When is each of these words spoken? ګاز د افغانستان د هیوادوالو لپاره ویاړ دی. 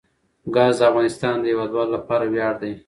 ګاز 0.55 0.75
د 0.79 0.81
افغانستان 0.89 1.35
د 1.39 1.43
هیوادوالو 1.51 1.95
لپاره 1.97 2.23
ویاړ 2.33 2.53
دی. 2.61 2.73